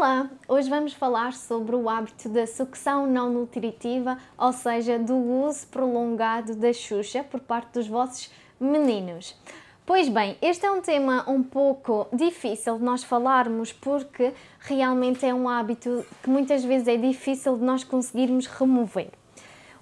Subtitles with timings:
[0.00, 0.30] Olá!
[0.48, 6.56] Hoje vamos falar sobre o hábito da sucção não nutritiva, ou seja, do uso prolongado
[6.56, 9.36] da Xuxa por parte dos vossos meninos.
[9.84, 15.34] Pois bem, este é um tema um pouco difícil de nós falarmos porque realmente é
[15.34, 19.10] um hábito que muitas vezes é difícil de nós conseguirmos remover.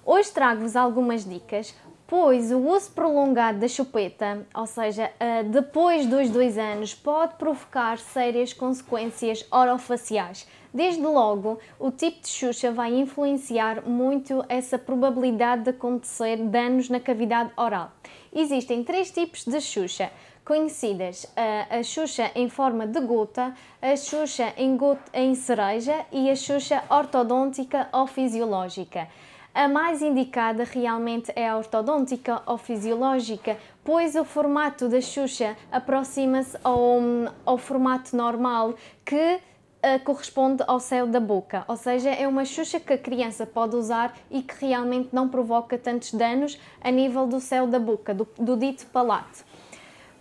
[0.05, 1.73] Hoje trago-vos algumas dicas
[2.09, 7.99] pois o uso prolongado da chupeta, ou seja, eh, depois dos dois anos, pode provocar
[7.99, 10.47] sérias consequências orofaciais.
[10.73, 16.99] Desde logo, o tipo de xuxa vai influenciar muito essa probabilidade de acontecer danos na
[16.99, 17.91] cavidade oral.
[18.33, 20.11] Existem três tipos de xuxa
[20.43, 21.27] conhecidas:
[21.69, 26.83] a xuxa em forma de gota, a xuxa em, gota, em cereja e a xuxa
[26.89, 29.07] ortodôntica ou fisiológica.
[29.53, 36.57] A mais indicada realmente é a ortodôntica ou fisiológica, pois o formato da Xuxa aproxima-se
[36.63, 36.99] ao,
[37.45, 42.79] ao formato normal que uh, corresponde ao céu da boca, ou seja, é uma Xuxa
[42.79, 47.39] que a criança pode usar e que realmente não provoca tantos danos a nível do
[47.39, 49.43] céu da boca, do, do dito palato.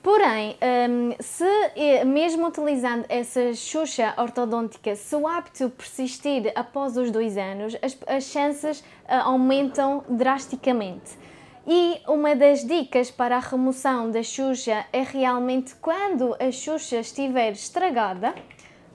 [0.03, 0.57] Porém,
[0.89, 1.45] um, se
[2.07, 8.25] mesmo utilizando essa xuxa ortodôntica, se o hábito persistir após os dois anos, as, as
[8.25, 11.19] chances uh, aumentam drasticamente.
[11.67, 17.53] E uma das dicas para a remoção da xuxa é realmente quando a xuxa estiver
[17.53, 18.35] estragada,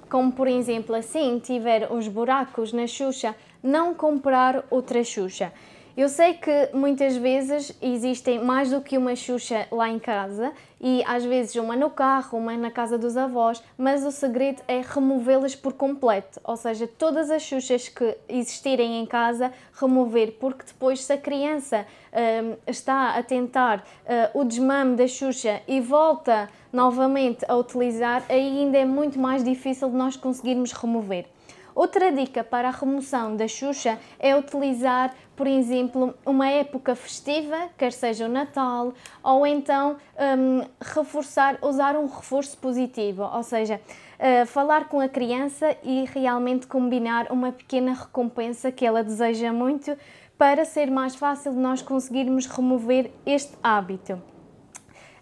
[0.10, 5.54] como por exemplo assim, tiver os buracos na xuxa, não comprar outra xuxa.
[5.95, 11.03] Eu sei que muitas vezes existem mais do que uma Xuxa lá em casa e
[11.05, 15.55] às vezes uma no carro, uma na casa dos avós, mas o segredo é removê-las
[15.55, 21.14] por completo, ou seja, todas as Xuxas que existirem em casa, remover, porque depois se
[21.14, 27.55] a criança uh, está a tentar uh, o desmame da Xuxa e volta novamente a
[27.55, 31.27] utilizar, aí ainda é muito mais difícil de nós conseguirmos remover.
[31.76, 37.92] Outra dica para a remoção da Xuxa é utilizar, por exemplo, uma época festiva, quer
[37.92, 39.98] seja o Natal, ou então
[40.38, 43.82] um, reforçar, usar um reforço positivo, ou seja,
[44.20, 49.98] uh, falar com a criança e realmente combinar uma pequena recompensa que ela deseja muito
[50.38, 54.33] para ser mais fácil de nós conseguirmos remover este hábito.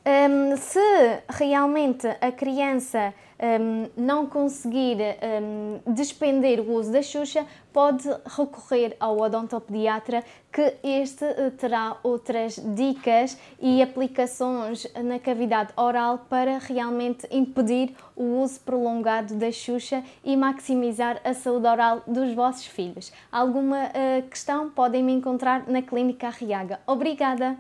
[0.03, 0.79] Um, se
[1.29, 9.19] realmente a criança um, não conseguir um, despender o uso da Xuxa, pode recorrer ao
[9.19, 17.95] odontopediatra que este uh, terá outras dicas e aplicações na cavidade oral para realmente impedir
[18.16, 23.13] o uso prolongado da Xuxa e maximizar a saúde oral dos vossos filhos.
[23.31, 26.79] Alguma uh, questão podem me encontrar na Clínica Arriaga.
[26.88, 27.56] Obrigada!